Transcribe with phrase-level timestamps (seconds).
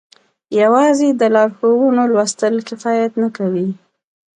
[0.61, 3.69] يوازې د لارښوونو لوستل کفايت نه کوي.